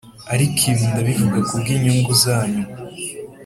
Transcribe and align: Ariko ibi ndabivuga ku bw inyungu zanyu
Ariko 0.33 0.61
ibi 0.71 0.83
ndabivuga 0.91 1.39
ku 1.47 1.53
bw 1.59 1.67
inyungu 1.75 2.11
zanyu 2.23 2.63